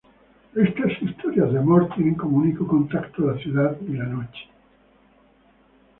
[0.55, 4.47] Estas historias de amor, tienen como único contacto la ciudad y la noche.